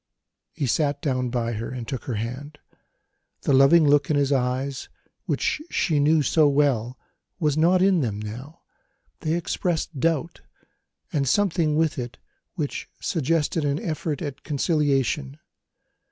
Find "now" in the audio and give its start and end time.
8.19-8.61